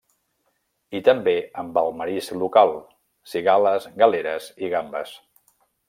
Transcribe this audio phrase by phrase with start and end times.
[0.99, 2.73] I també amb el marisc local:
[3.35, 5.15] cigales, galeres i gambes.